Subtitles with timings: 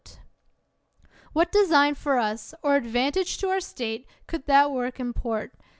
[1.31, 5.53] What design for us, or advantage to our State, could that work import?